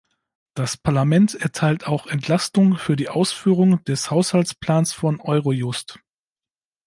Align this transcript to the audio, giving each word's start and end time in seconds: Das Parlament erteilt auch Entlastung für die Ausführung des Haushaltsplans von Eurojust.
Das 0.55 0.77
Parlament 0.77 1.35
erteilt 1.35 1.85
auch 1.85 2.07
Entlastung 2.07 2.75
für 2.75 2.95
die 2.95 3.07
Ausführung 3.09 3.83
des 3.83 4.09
Haushaltsplans 4.09 4.93
von 4.93 5.19
Eurojust. 5.19 5.99